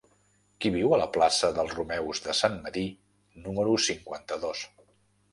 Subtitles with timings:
[0.63, 2.85] Qui viu a la plaça dels Romeus de Sant Medir
[3.43, 4.65] número cinquanta-dos?